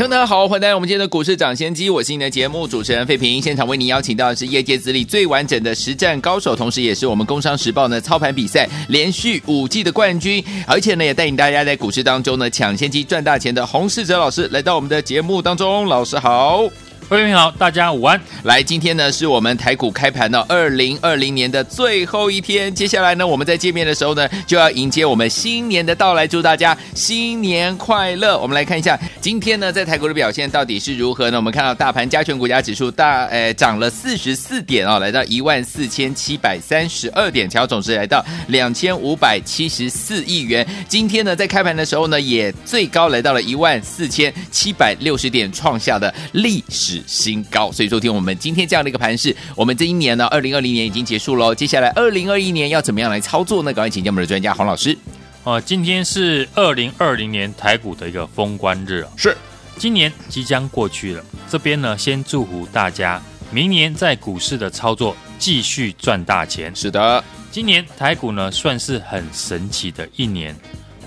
[0.00, 3.42] 众大家好，欢迎来到我们今天的股市抢先机，我是你的节目主持人费平。
[3.42, 16.66] 现场为您邀请到的是业界资历最完整的实战高手，同时也是我们工商时报呢操盘比赛连续五季的冠军，而且呢也带领大家在股市当中呢抢先机赚大钱的洪世哲老师来到我们的节目当中，老师好。
[17.10, 18.20] 各位好，大家午安。
[18.44, 22.72] 来，今天呢是我们台股开盘的二零二零年的最后一天。
[22.72, 28.38] 接下来呢，我们在见面的时候呢，就要迎接我们新年的到来，祝大家新年快乐。
[28.38, 31.36] 我们来看一下今天呢在台股的表现到底是如何呢？
[31.36, 40.64] 我们看到大盘加权股价指数大诶涨了四十四点啊、哦，来到一万四千七百三十二点，成交总值来到两千五百七十四亿元。
[40.88, 46.99] 今天呢在开盘的时候呢，也最高来到了一万四千七百六十点，创下的历史。
[47.06, 51.54] 新高，所以说听我们今天这样的一个盘势，我们这一年呢，二零二零年已经结束喽。
[51.54, 53.72] 接下来二零二一年要怎么样来操作呢？
[53.72, 54.96] 赶快请教我们的专家黄老师。
[55.42, 59.36] 哦、呃，今天是二零二零年台股的一个封关日啊，是，
[59.78, 61.24] 今年即将过去了。
[61.48, 63.20] 这边呢，先祝福大家
[63.50, 66.70] 明年在股市的操作继续赚大钱。
[66.76, 70.54] 是的，今年台股呢算是很神奇的一年，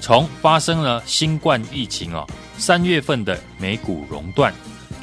[0.02, 4.52] 从发生了新冠疫情哦，三月份的美股熔断。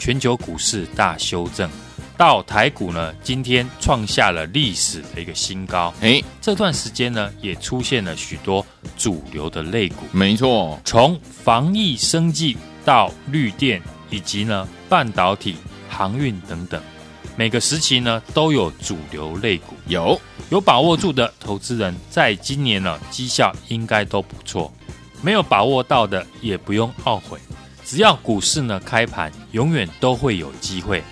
[0.01, 1.71] 全球股市大修正，
[2.17, 5.93] 到台股呢，今天创下了历史的一个新高。
[6.01, 8.65] 诶，这段时间呢，也出现了许多
[8.97, 10.07] 主流的类股。
[10.11, 15.55] 没错，从防疫、生计到绿电，以及呢半导体、
[15.87, 16.83] 航运等等，
[17.37, 19.75] 每个时期呢都有主流类股。
[19.87, 24.73] 有有把握住的投资人，在今年呢绩效应该都不错。
[25.21, 27.39] 没有把握到的，也不用懊悔。
[27.85, 31.03] 只要股市呢开盘，永远都会有机会。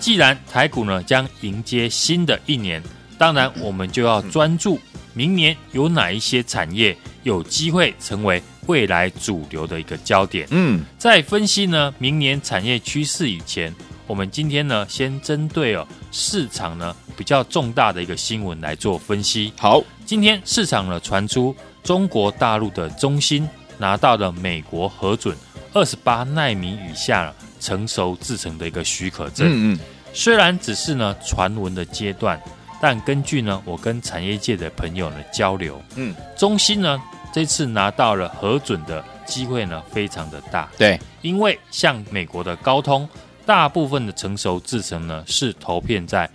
[0.00, 2.82] 既然台股呢将迎接新的一年，
[3.18, 4.78] 当然我们就要专注
[5.12, 10.46] 明年有哪一些产业有机会成为未来主流的一个焦点。
[10.50, 13.74] 嗯，在分析呢明年产业趋势以前，
[14.06, 19.52] 我们今天呢先针对哦市场呢比较重大的一个新闻来做分析。
[19.58, 23.48] 好，今天市场呢传出中国大陆的中芯
[23.78, 25.36] 拿到了美国核准。
[25.74, 29.78] 二十八奈米以下成熟制成的一个许可证，嗯嗯，
[30.12, 32.40] 虽然只是呢传闻的阶段，
[32.80, 37.00] 但根据呢我跟产业界的朋友呢交流，嗯，中芯呢
[37.32, 43.08] 这次拿到了核准的机会呢非常的大，对，因为像美国的高通，
[43.44, 46.28] 大部分的成熟制成呢是投片在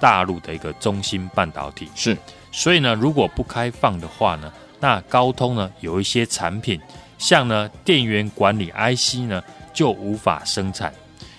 [0.00, 2.16] 大陆的一个中芯半导体，是，
[2.50, 6.80] 所以呢如果不开放的话呢，那高通呢有一些产品。
[7.18, 10.92] 像呢，电源管理 IC 呢就无法生产，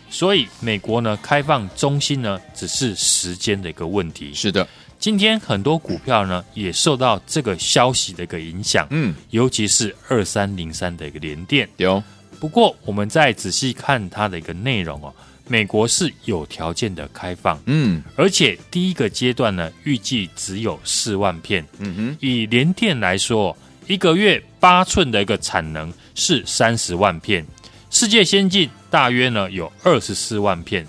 [0.10, 4.34] 所以美国呢开放中心呢只是时间的一个问题。
[4.34, 4.68] 是的，
[5.00, 11.70] 今天很多股票呢也受到这个消息的一个影响，嗯，尤其是二三零三的一个联电。
[11.78, 12.04] 有，
[12.40, 15.14] 不过我们再仔细看它的一个内容哦，
[15.48, 23.56] 美国是有条件的开放，嗯，而且第一个阶段呢预计只有四万片，嗯哼，以联电来说。
[23.88, 27.46] 一个月八寸的一个产能是三十万片，
[27.92, 30.88] 世界先进大约呢有二十四万片，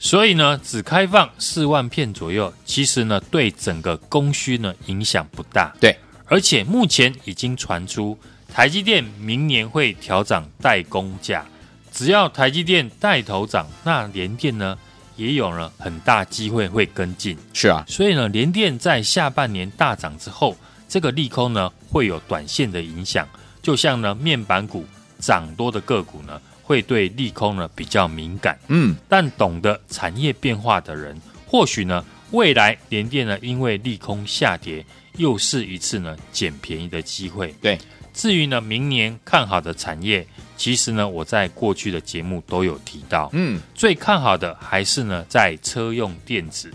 [0.00, 5.72] 所以呢只开放四万片左右，其实呢对整个供需呢影响不大。
[5.80, 5.96] 对，
[6.26, 8.18] 而且目前已经传出
[8.52, 11.46] 台积电明年会调涨代工价，
[11.92, 14.76] 只要台积电带头涨，那联电呢
[15.14, 17.38] 也有了很大机会会跟进。
[17.52, 20.56] 是啊，所以呢联电在下半年大涨之后。
[20.88, 23.24] 这个利空呢，会有短线的影响，
[23.62, 24.84] 就像呢面板股
[25.20, 28.58] 涨多的个股呢，会对利空呢比较敏感。
[28.68, 34.84] 嗯，但懂得产业变化的人，或许呢未来联电呢因为利空下跌，
[35.16, 37.54] 又是一次呢捡便宜的机会。
[37.60, 37.78] 对，
[38.12, 40.26] 至于呢明年看好的产业，
[40.56, 43.28] 其实呢我在过去的节目都有提到。
[43.32, 46.72] 嗯，最看好的还是呢在车用电子，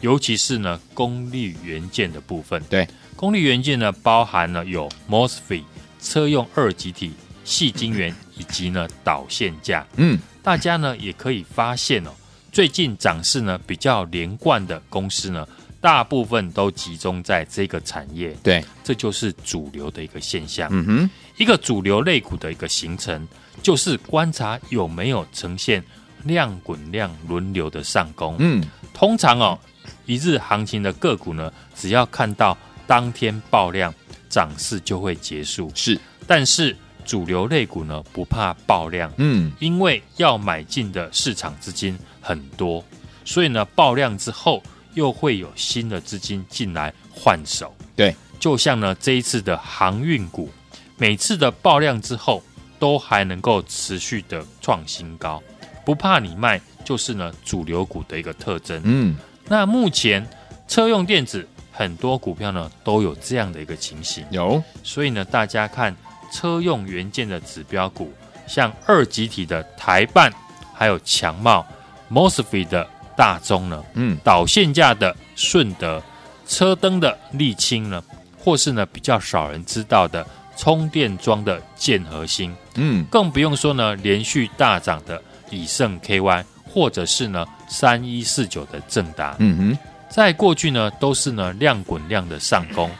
[0.00, 2.62] 尤其是呢功率元件的部分。
[2.68, 2.88] 对。
[3.14, 5.62] 功率元件呢，包含了有 MOSFET、
[6.00, 7.12] 车用二极体、
[7.44, 9.86] 矽晶圆以及呢导线架。
[9.96, 12.10] 嗯，大家呢也可以发现哦，
[12.50, 15.46] 最近涨势呢比较连贯的公司呢，
[15.80, 18.36] 大部分都集中在这个产业。
[18.42, 20.68] 对，这就是主流的一个现象。
[20.72, 23.26] 嗯哼，一个主流类股的一个形成，
[23.62, 25.82] 就是观察有没有呈现
[26.24, 28.36] 量滚量轮流的上攻。
[28.38, 28.62] 嗯，
[28.94, 29.58] 通常哦。
[30.06, 32.56] 一日行情的个股呢，只要看到
[32.86, 33.92] 当天爆量，
[34.28, 35.72] 涨势就会结束。
[35.74, 42.84] 是，但是主流类股呢，不怕爆量，嗯，因为要买进的市场资金很多，
[43.24, 44.62] 所以呢，爆量之后
[44.94, 47.74] 又会有新的资金进来换手。
[47.94, 50.50] 对，就像呢这一次的航运股，
[50.96, 52.42] 每次的爆量之后，
[52.78, 55.42] 都还能够持续的创新高，
[55.84, 58.80] 不怕你卖，就是呢主流股的一个特征。
[58.84, 59.16] 嗯，
[59.48, 60.26] 那目前
[60.66, 65.94] 车用电子很多股票呢都有这样的一个情形，有，所以呢大家看
[66.32, 68.12] 车用元件的指标股，
[68.48, 70.32] 像二极体的台半，
[70.74, 71.64] 还有强茂、
[72.10, 76.02] Mosfet 的大中呢，嗯，导线架的顺德、
[76.48, 78.02] 车灯的沥青呢，
[78.38, 80.26] 或是呢比较少人知道的
[80.56, 92.90] 充电桩的建核心，嗯，更不用说呢连续大涨的以盛 KY，或者是呢三一四九的正达，嗯哼，在过去呢都是呢量滚量的上攻，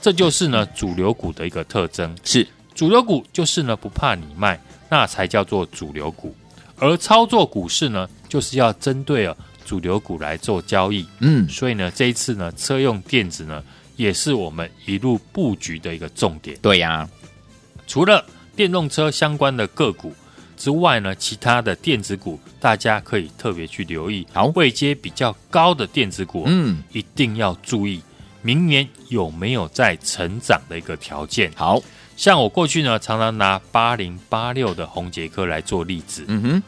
[0.00, 2.16] 这就是呢主流股的一个特征。
[2.24, 2.46] 是
[2.80, 6.34] 主流股就是呢不怕你卖，那才叫做主流股。
[6.78, 9.36] 而操作股市呢，就是要针对啊
[9.66, 11.06] 主流股来做交易。
[11.18, 13.62] 嗯，所以呢，这一次呢，车用电子呢，
[13.96, 16.56] 也是我们一路布局的一个重点。
[16.62, 17.06] 对呀、
[17.86, 18.24] 除了
[18.56, 20.14] 电动车相关的个股
[20.56, 24.26] 之外呢，其他的电子股大家可以特别去留意。
[24.32, 28.00] 好位阶比较高的电子股，嗯，一定要注意
[28.40, 31.52] 明年有没有在成长的一个条件。
[31.54, 31.78] 好，
[32.20, 36.22] 像我过去呢，常常拿八零八六的红杰科来做例子。
[36.28, 36.62] 嗯哼，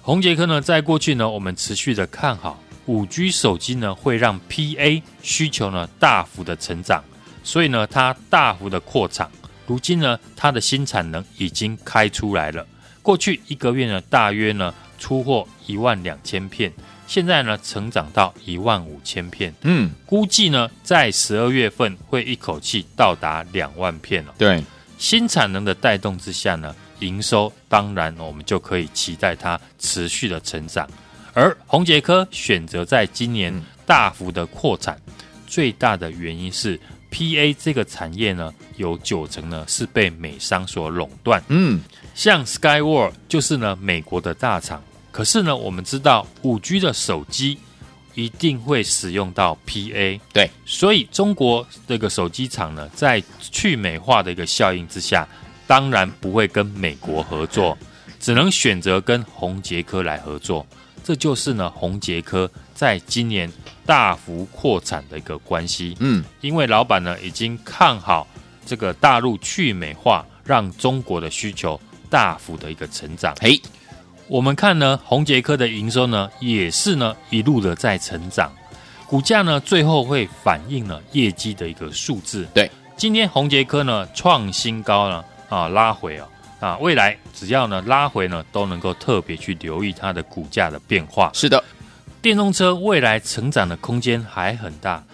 [0.00, 7.02] 宏捷科呢，在过去呢，我们持续的看好五 G 手机呢，会让 PA 需求呢大幅的成长，
[7.42, 9.28] 所以呢，它大幅的扩厂。
[9.66, 12.64] 如今呢，它的新产能已经开出来了。
[13.02, 16.72] 过去一个月呢，大约呢出货一万两千片，
[17.08, 19.52] 现在呢，成长到一万五千片。
[19.62, 24.32] 嗯，估计呢，在十二月份会一口气到达两万片了。
[24.38, 24.62] 对，
[25.02, 30.88] 新产能的带动之下呢，营收当然我们就可以期待它持续的成长。
[31.34, 33.52] 而宏杰科选择在今年
[33.84, 34.96] 大幅的扩产，
[35.44, 36.78] 最大的原因是
[37.10, 41.42] PA 这个产业呢，有九成呢是被美商所垄断。
[41.48, 41.80] 嗯，
[42.14, 47.58] 像 Skyworth 就是呢美国的大厂，可是呢我们知道五 G 的手机
[48.14, 55.26] 一定会使用到 PA，对，所以中国这个手机厂呢，在去美化的一个效应之下，
[55.66, 57.76] 当然不会跟美国合作，
[58.20, 60.66] 只能选择跟宏杰科来合作。
[61.04, 63.50] 这就是呢宏杰科在今年
[63.84, 65.96] 大幅扩产的一个关系。
[65.98, 68.26] 嗯，因为老板呢已经看好
[68.64, 73.34] 这个大陆去美化，让中国的需求大幅的一个成长。
[73.40, 73.60] 嘿，
[74.32, 78.50] 我们看呢宏杰科的营收呢也是呢一路的在成长，
[79.06, 82.48] 股价呢最后会反映了业绩的一个数字。
[82.54, 86.26] 对，今天宏杰科呢创新高呢啊，拉回哦。
[86.60, 91.30] 啊，未来只要呢拉回呢，都能够特别去留意它的股价的变化。
[91.34, 91.62] 是的，
[92.22, 95.04] 电动车未来成长的空间还很大，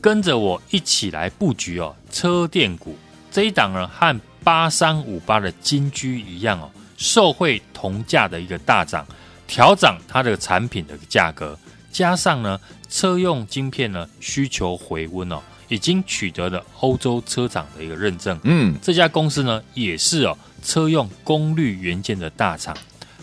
[0.00, 1.92] 跟着我一起来布局哦。
[2.12, 2.96] 车电股
[3.32, 9.06] 这一档呢，和八三五八的金居一样哦，受惠铜价的一个大涨，
[9.46, 11.58] 调涨它的产品的价格，
[11.90, 12.60] 加上呢
[12.90, 18.38] 车用晶片呢需求回温哦，已经取得了欧洲车厂的一个认证。
[18.42, 20.36] 嗯，这家公司呢也是哦。
[20.60, 22.76] 车用功率元件的大厂，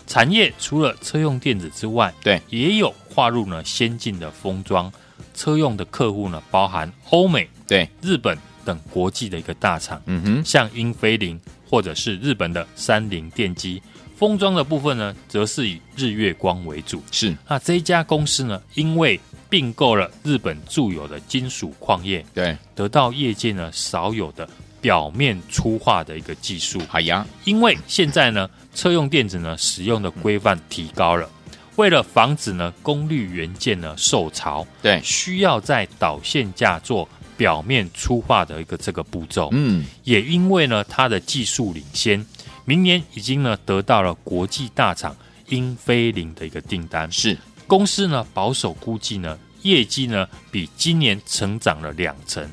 [0.06, 4.90] 产业除了车用电子之外，对，也有划入呢先进的封装。
[5.34, 10.00] 车用的客户呢，包含欧美、对日本等国际的一个大厂。
[10.06, 13.82] 嗯哼，像英飞凌或者是日本的三菱电机。
[14.16, 17.02] 封装的部分呢，则是以日月光为主。
[17.10, 19.20] 是，那这一家公司呢，因为
[19.50, 24.48] 并购了日本著有的金属矿业，对，得到业界呢少有的。
[24.78, 31.28] 表面粗化的一个技术，好呀，因为现在呢，车用电子呢使用的规范提高了，
[31.74, 42.24] 为了防止呢功率元件呢受潮，对，需要在导线架做表面粗化的一个这个步骤，嗯，也因为呢它的技术领先，
[42.64, 45.14] 明年已经呢得到了国际大厂
[45.48, 47.36] 英飞凌的一个订单，是。
[47.66, 52.48] 公司呢保守估计呢业绩呢比今年成长了两成。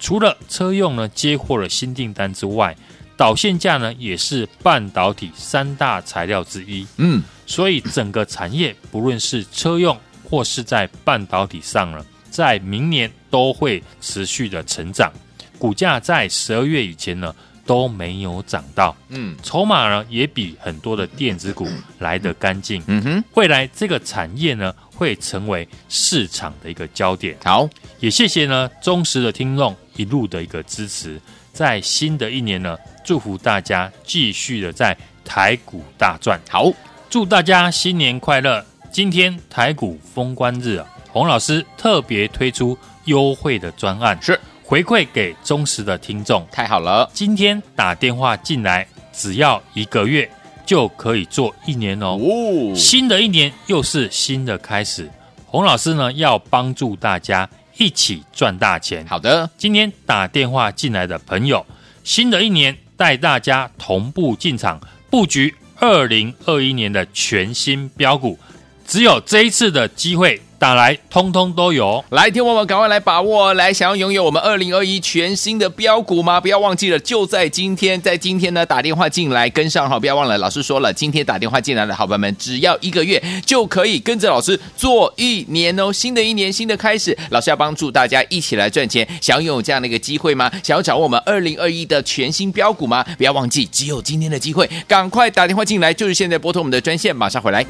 [0.00, 2.76] 除了车用呢接获了新订单之外，
[3.16, 6.86] 导线架呢也是半导体三大材料之一。
[6.96, 15.12] 嗯，所以整个产业不论是车用或是在半导体上呢，在明年都会持续的成长。
[15.58, 17.34] 股价在十二月以前呢
[17.66, 21.68] 都没有涨到，嗯，筹码呢也比很多的电子股
[21.98, 22.82] 来得干净。
[22.86, 27.36] 嗯哼，未来这个产业呢会成为市场的一个焦点。
[27.44, 27.68] 好，
[28.00, 31.20] 也谢谢呢忠实的听众一路的一个支持，
[31.52, 36.40] 在新的一年呢，祝福大家继续的在台股大赚。
[36.48, 36.72] 好，
[37.10, 38.64] 祝大家新年快乐！
[38.90, 40.86] 今天台股封关日啊，
[41.18, 46.46] 洪老师特别推出优惠的专案，是回馈给忠实的听众。
[46.52, 50.30] 太好了，今天打电话进来，只要一个月
[50.64, 52.16] 就可以做一年哦。
[52.20, 55.10] 哦，新的一年又是新的开始，
[55.44, 59.04] 洪老师呢要帮助大家一起赚大钱。
[59.04, 61.66] 好的，今天打电话进来的朋友，
[62.04, 68.38] 新的一年带大家同步进场布局二零二一年的全新标股。
[68.86, 72.04] 只有这一次的机会，打来通通都有。
[72.10, 76.40] 来，听我们赶快来把握，来想要拥有我们二零二一全新的标股吗？
[76.40, 85.92] 不要忘记了，就在今天，在今天呢打电话进来跟上哈，不要忘了，老师说了，今天打电话进来的好朋友们，只要一个月就可以跟着老师做一年哦。
[85.92, 89.06] 新的一年，新的开始，老师要帮助大家一起来赚钱。
[89.20, 90.50] 想要拥有这样的一个机会吗？
[90.64, 93.04] 想要掌握我们二零二一的全新标股吗？
[93.16, 97.64] 不要忘记，只有今天的机会，赶快打电话进来，就是现在拨通我们的专线，马上回来。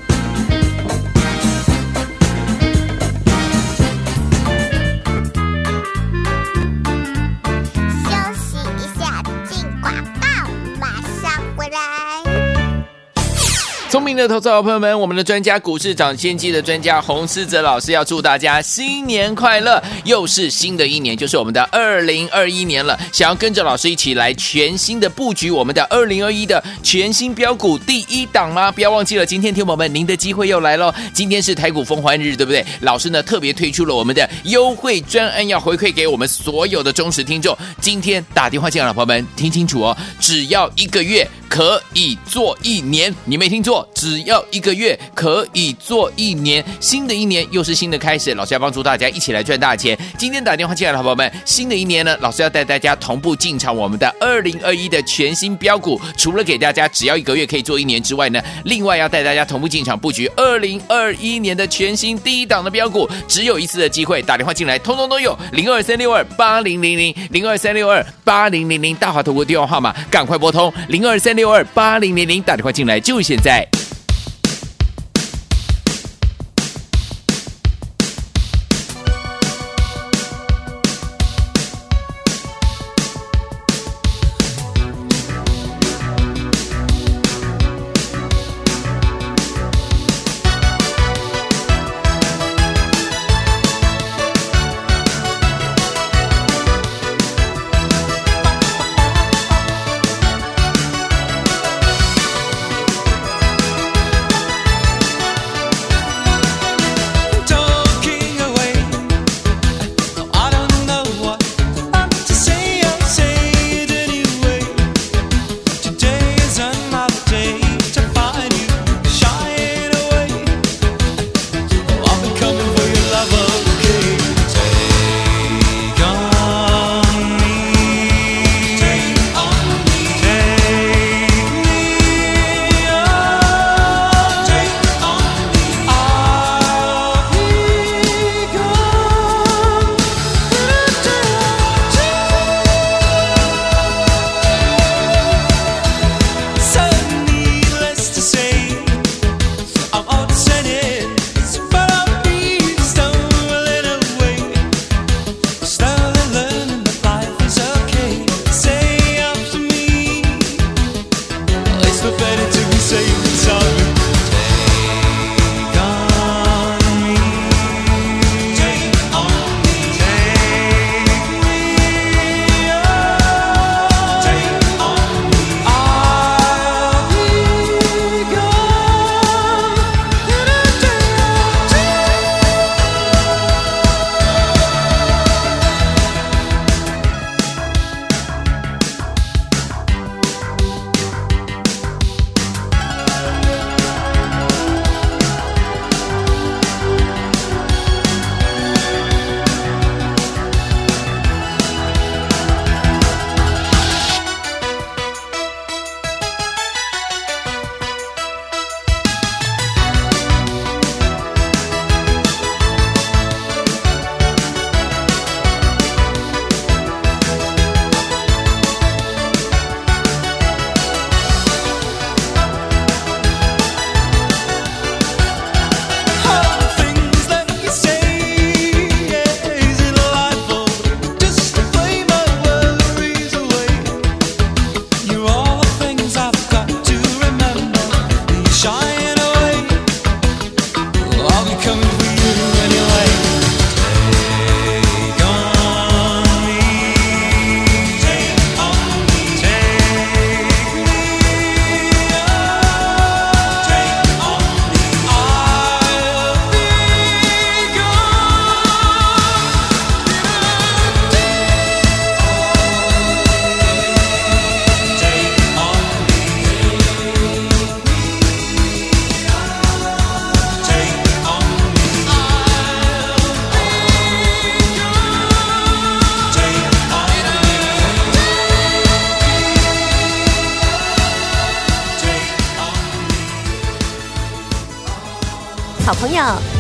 [13.99, 19.83] 聪明的投资好朋友们，我们的专家股市长先机的专家洪思哲老师要祝大家新年快乐！
[20.05, 22.97] 又是新的一年，就是我们的二零二一年了。
[23.13, 28.71] 想要跟着老师一起来全新的布局我们的二零二一的全新标股第一档吗？
[28.71, 30.95] 不要忘记了，今天听友们您的机会又来喽！
[31.13, 32.65] 今天是台股封关日，对不对？
[32.83, 37.53] 老师呢特别推出了我们的优惠专案，要回馈给我们所有的忠实听众。
[37.81, 41.29] 今天打电话进来的朋友们听清楚哦，只要一个月。
[41.49, 46.65] 可以做一年，你没听错，只要一个月可以做一年。
[46.79, 49.99] 新的一年又是新的开始，老师要帮助大家一起来赚大钱。
[50.19, 55.99] 今天打电话进来的好朋友们，新的一年呢，老师要带大家同步进场我们的二零二一的全新标股。
[56.17, 63.09] 除了给大家只要一个月可以做一年之外呢，另外要带大家同步进场布局二零二一年的全新第一档的标股。
[63.27, 65.37] 只有一次的机会，打电话进来，通通都有。
[65.53, 71.38] 零二三六二八零零零，零二三六二八零零零，大华投顾电话号码，赶快拨通零二三。
[71.39, 73.65] 六二八零零零打电话进来，就现在。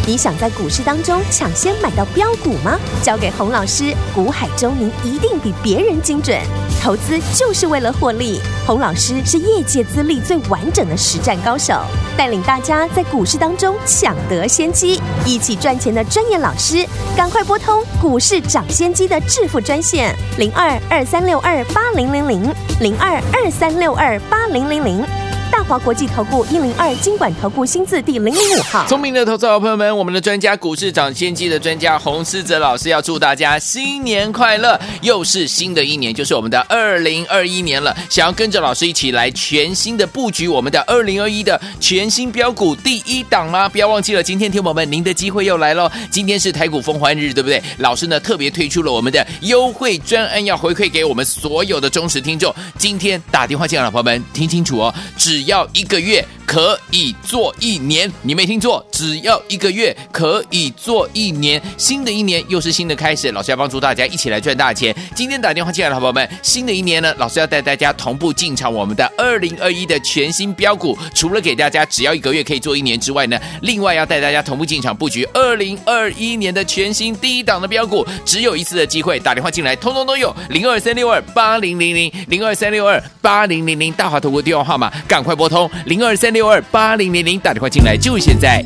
[0.06, 2.78] 你想在股市当中抢先买到标股吗？
[3.02, 6.38] 交给洪老师，股海中您一定比别人精准。
[6.82, 11.74] 投资就是为了获利，洪老师是业界资历最完整的实战高手，
[12.16, 16.86] 带领大家在股市当中抢得先机，一起赚钱的专业老师，
[17.16, 25.27] 赶快拨通股市涨先机的致富专线零二二三六二八零零零零二二三六二八零零零。
[25.58, 34.80] 大华国际投顾一零二金管投顾新字第零零五号，聪明的投资者朋友们，我们的专家股市长先机的专家洪思哲老师要祝大家新年快乐！
[35.02, 37.92] 又是新的一年，就是我们的二零二一年了。
[38.08, 43.68] 想要跟着老师一起来全新的布局我们的二零二一的全新标股第一档吗？
[43.68, 45.90] 不要忘记了，今天听友们，您的机会又来喽！
[46.08, 47.60] 今天是台股疯欢日，对不对？
[47.78, 52.54] 老师呢特别推出了我们的优惠专案，要回馈给我们所有的忠实听众。
[52.78, 56.24] 今天打电话进来的朋友们，听清楚哦，只要一个月。
[56.48, 61.60] 可以做一年，你没听错，只要一个月可以做一年。
[61.76, 64.96] 新的一年又是新的开始，老师要帮助大家一起来赚大钱。
[65.14, 70.96] 今天打电话进来的好朋友们，新的一年呢，老师要带大家同步进场我们的二零二一的全新标股。
[71.14, 78.06] 除了给大家只要一个月可以做一年之外呢，另外要带大家同步进场布局二零二一年的全新第一档的标股。
[78.24, 80.34] 只有一次的机会，打电话进来，通通都有。
[80.48, 86.48] 零二三六二八零零零零二三六二八零零零大华投顾电话号码，赶快拨通零二三六。
[86.48, 88.64] 二八零零零打电话进来，就是现在。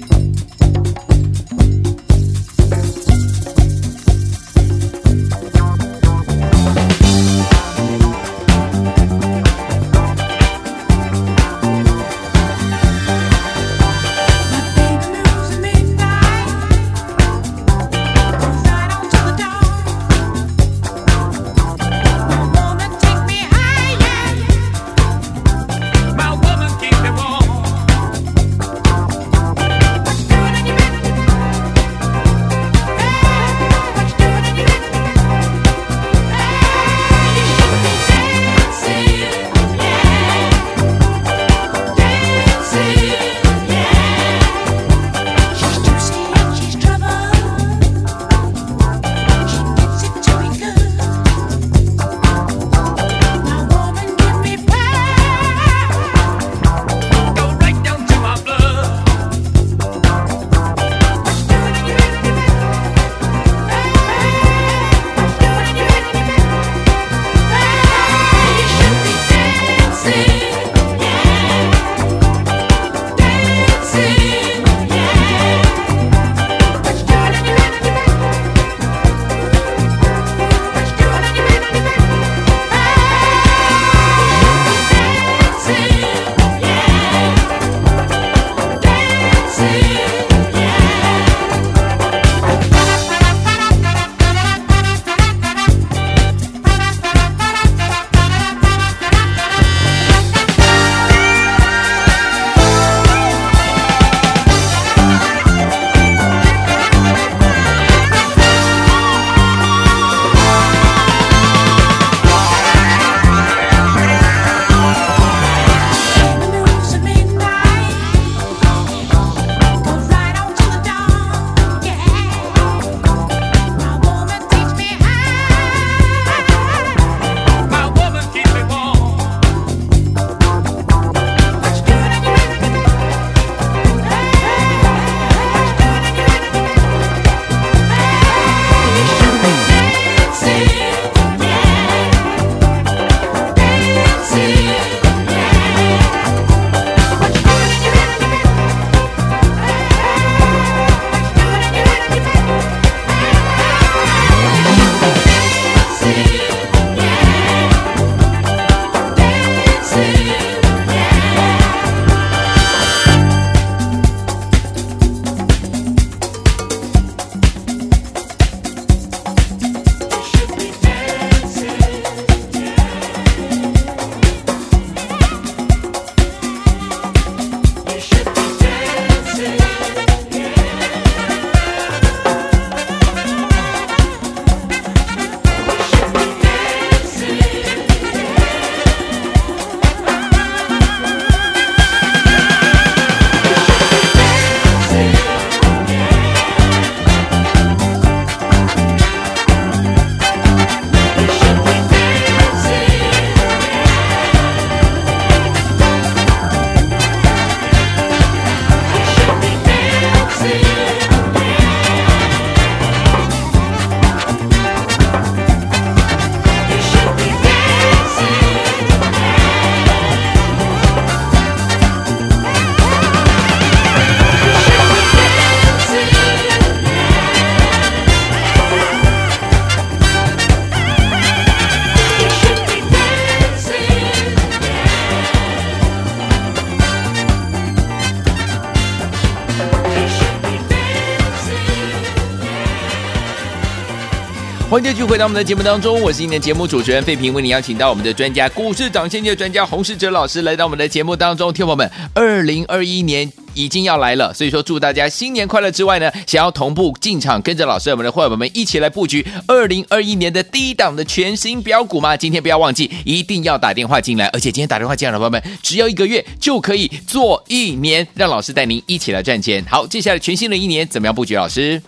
[244.73, 251.53] 欢迎继续回到我们的节目当中，我是今天节目主持人费平，为你邀请到我们的专家股市涨先机专家洪世哲老师来到我们的节目当中。
[251.53, 262.17] 听友们，二零二一年已经要来了，所以说祝大家新年快乐之外呢，想要同步进场跟着老师我们的伙伴们一起来布局二零二一年的第一档的全新标股吗？
[262.17, 269.63] 今天不要忘记，一定要打电话进来，而且今天打电话进来的伙伴们，只要一个月就可以做一年，让老师带您一起来赚钱。
[269.69, 271.37] 好，接下来全新的一年怎么样布局？
[271.37, 271.83] 老师，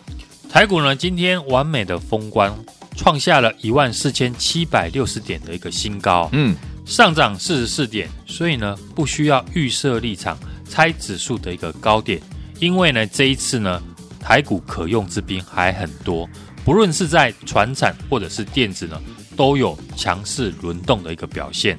[0.53, 2.55] 台股呢今天完美的封关。
[2.97, 12.21] 创下了一万四千七百六十点的一个新高，嗯，上涨四十四点，所以呢不需要预设立场猜指数的一个高点，
[12.61, 13.83] 因为呢这一次呢
[14.21, 16.29] 台股可用之兵还很多，
[16.65, 19.01] 不论是在船产或者是电子呢
[19.37, 21.77] 都有强势轮动的一个表现。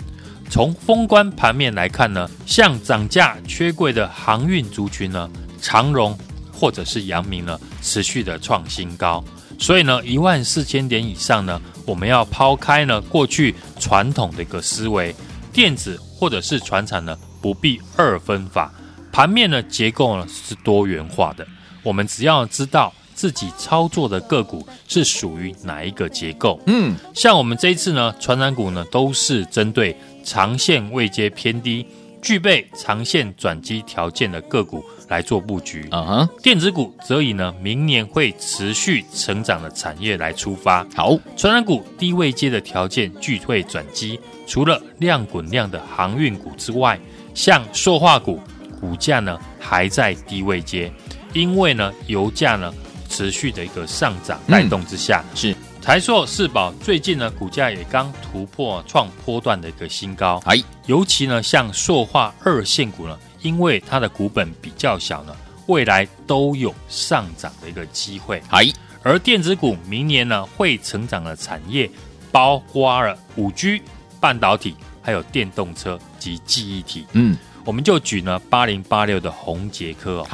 [0.47, 5.27] 从封关盘面来看呢，像涨价缺柜的航运族群呢，
[5.59, 6.15] 长荣
[6.51, 9.23] 或者是阳明呢持续的创新高。
[9.57, 15.15] 所以呢，一万四千点以上呢，我们要抛开呢过去传统的一个思维，
[15.51, 18.73] 电子或者是船产呢，不必二分法。
[19.11, 21.47] 盘面呢结构呢是多元化的，
[21.83, 26.59] 我们只要知道自己操作的个股是属于哪一个结构。
[26.67, 31.87] 嗯，像我们这一次呢，传产股呢都是针对长线位阶偏低、
[32.21, 34.83] 具备长线转机条件的个股。
[35.07, 40.85] 来做布局，嗯哼，电子股则以呢明年会持续成长的产业来出发。
[40.95, 46.99] 好，传染股低位接的条件具备转机，除了量滚量的航运股之外，
[47.33, 48.39] 像塑化股
[48.79, 50.91] 股价呢还在低位阶，
[51.33, 52.73] 因为呢油价呢
[53.07, 55.55] 持续的一个上涨带动之下，嗯、是。
[55.81, 60.55] 台塑、四宝最近呢股价也刚突破创波段的一个新高，哎，
[60.87, 63.15] 尤其呢像塑化二线股呢。
[63.45, 65.35] 因为它的股本比较小呢，
[65.67, 68.41] 未来都有上涨的一个机会。
[68.49, 68.65] 哎，
[69.03, 71.87] 而电子股明年呢会成长的产业，
[72.31, 73.83] 包括了五 G、
[74.19, 77.05] 半导体，还有电动车及记忆体。
[77.11, 80.25] 嗯，我们就举呢八零八六的宏杰科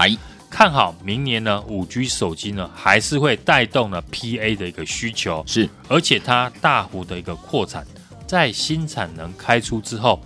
[0.50, 5.44] 看好明年呢五 G 手机呢还是会带动了 PA 的一个需求。
[5.46, 7.86] 是，而且它大幅的一个扩产，
[8.26, 10.18] 在新产能开出之后。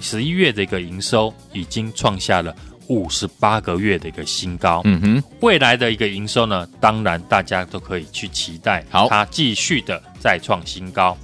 [0.00, 2.54] 十一月的一个营收已经创下了
[2.88, 4.80] 五十八个月的一个新高。
[4.84, 11.16] 嗯哼，未来的一个营收呢，当然大家都可以去期待，好，它继续的再创新高。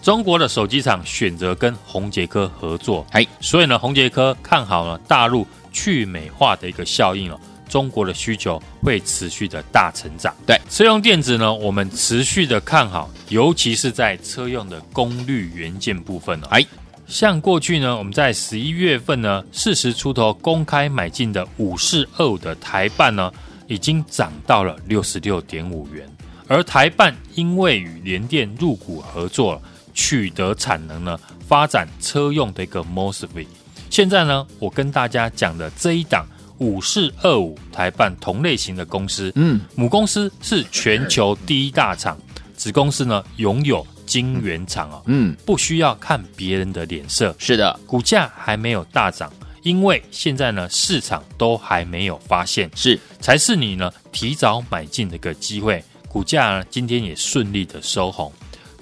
[0.00, 10.34] 中国的手机厂选择跟宏杰科合作，哎，所以呢，宏杰科看好了大陆去美化的一个效应哦，中国的需求会持续的大成长。
[10.46, 16.64] 对，车用电子呢，我们持续的看好，尤其是在车用的功率元件部分哦，哎。
[17.12, 23.30] 像过去呢，我们在十一月份呢，四十出头公开买进的五四二五的台办呢，
[23.66, 26.08] 已经涨到了六十六点五元。
[26.48, 29.60] 而台办因为与联电入股合作，
[29.92, 33.46] 取得产能呢，发展车用的一个 MOSFET。
[33.90, 42.16] 现在呢，我跟大家讲的这一档五四二五台办同类型的公司，嗯，母公司是全球第一大厂，
[42.56, 43.86] 子公司呢拥有。
[44.12, 53.00] 晶圆厂啊，嗯，不需要看别人的脸色，是的，股价还没有大涨，因为现在呢市场都还没有发现，是。
[53.20, 58.30] 才是你呢提早买进的一个机会，股价呢今天也顺利的收红，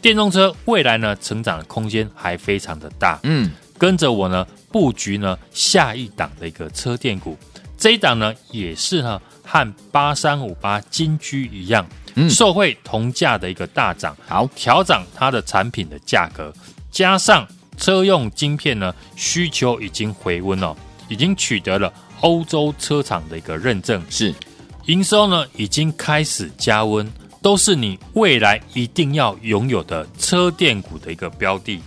[0.02, 7.38] 电动车未来呢成长的空间还非常的大，嗯，跟着我呢布局呢下一档的一个车电股，
[7.78, 11.86] 这一档呢也是呢和八三五八金居一样。
[12.14, 16.52] 嗯，受惠铜价的一个大涨，好调涨它的产品的价格，
[16.90, 17.46] 加上
[17.76, 20.76] 车用晶片呢需求已经回温了，
[21.08, 24.34] 已经取得了欧洲车厂的一个认证，是
[24.86, 31.80] 营收呢已经开始加温，都是你未来一定要拥有的车电股的一个标的。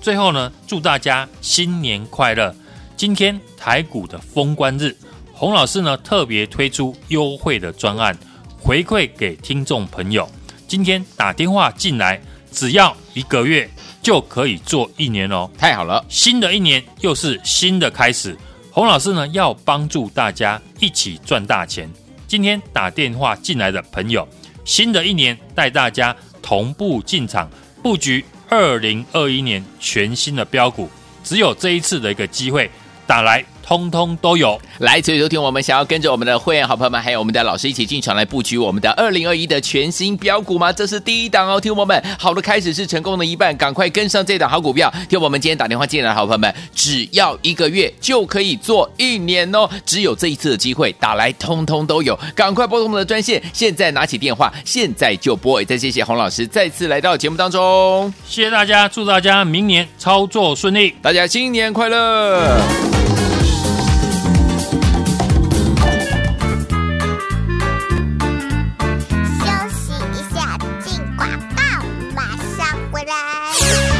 [0.00, 2.54] 最后呢，祝大家新年快乐！
[2.96, 4.94] 今天台股的封关日，
[5.32, 8.16] 洪老师呢特别推出优惠的专案。
[8.64, 10.26] 回馈给听众朋友，
[10.66, 12.18] 今天打电话进来，
[12.50, 13.68] 只要一个月
[14.00, 16.02] 就可以做一年哦，太好了！
[16.08, 18.34] 新的一年又是新的开始，
[18.70, 21.86] 洪老师呢要帮助大家一起赚大钱。
[22.26, 24.26] 今天打电话进来的朋友，
[24.64, 27.50] 新的一年带大家同步进场
[27.82, 30.88] 布局二零二一年全新的标股，
[31.22, 32.70] 只有这一次的一个机会，
[33.06, 34.60] 打来通通都有。
[34.78, 40.70] 来，所以昨天我们想要跟着我们的会员好朋友们，还有我们的老师一起进场来布局我们的二零二一的全新标股吗？
[40.70, 44.92] 这是第一档哦，听友们，好的开始是成功的一半，赶快跟上这档好股票。
[45.08, 55.54] 听我们今天打电话进来的好朋友们，只要一个月就可以做一年哦，只有这一次的机会，打来通通都有，赶快拨通我们的专线，现在拿起电话，现在就拨。
[55.64, 62.60] 再谢谢洪老师再次来到节目当中，谢谢大家，祝大家明年操作顺利，大家新年快乐。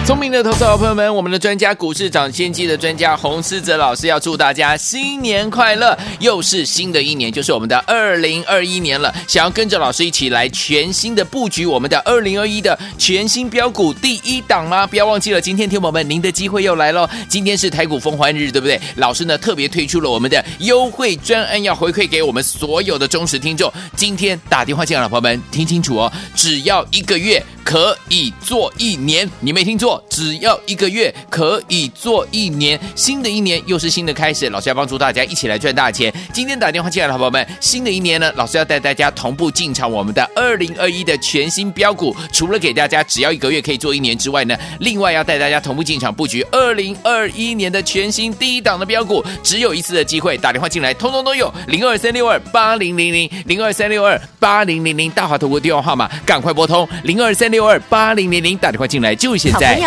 [0.05, 5.99] 聪明的投资者朋友们，我们的专家股市涨先机的专家洪思哲老师要祝大家新年快乐！
[6.21, 9.13] 又是新的一年，就是我们的二零二一年了。
[9.27, 14.87] 想要跟着老师一起来全新的布局我们的二零二一的全新标股第一档吗？
[14.87, 17.09] 不要忘记了，今天听友们，您的机会又来喽！
[17.27, 18.79] 今天是台股疯欢日，对不对？
[18.97, 23.73] 老师呢特别推出了我们的优惠专案，要回馈给我们所有的忠实听众。
[23.97, 27.43] 今天打电话进来的朋友们，听清楚哦，只要一个月。
[27.65, 32.79] 可以做一年，你没听错，只要一个月可以做一年。
[32.95, 36.13] 新的一年又是新的开始，老师要帮助大家一起来赚大钱。
[36.33, 42.15] 今天打电话进来的好朋友们，新的一年呢，老师要带大家同步进场我们的二零二一的全新标股。
[42.33, 49.25] 除了给大家只要一个月可以做一年之外呢，另外要带大家同步进场布局二零二一年的全新第一档的标股。
[49.43, 51.53] 只有一次的机会，打电话进来，通通都有。
[51.69, 57.45] 零二三六二八零零零，零二三六二八零零零，大华投顾电话号码，赶快拨通零二三。
[57.55, 59.79] 六二八零零零打电话进来，就现在。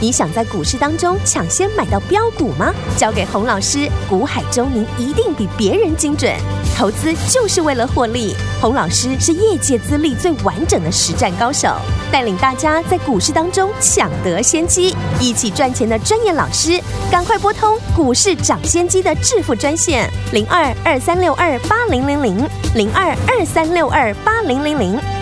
[0.00, 2.72] 你想在股市当中抢先买到标股吗？
[2.96, 6.32] 交给洪老师，股海中您一定比别人精准。
[6.76, 11.68] 投资就是为了获利，洪老师是业界资历最完整的实战高手，
[12.10, 25.21] 带领大家在股市当中抢得先机，一起赚钱的专业老师，赶快拨通股市涨先机的致富专线零二二三六二八零零零零二二三六二八零零零。